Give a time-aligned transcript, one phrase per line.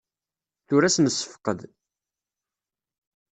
[0.67, 1.59] Tura ad s-nessefqed.